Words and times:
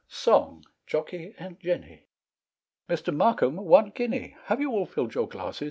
Song 0.07 0.63
Jocky 0.87 1.35
and 1.37 1.59
Jenny, 1.59 2.07
"Mr. 2.89 3.13
Markham, 3.15 3.57
one 3.57 3.91
guinea." 3.91 4.35
"Have 4.45 4.59
you 4.59 4.71
all 4.71 4.87
filled 4.87 5.13
your 5.13 5.27
glasses?" 5.27 5.59